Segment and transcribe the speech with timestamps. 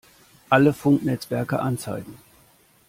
[0.49, 2.17] Alle Funknetzwerke anzeigen!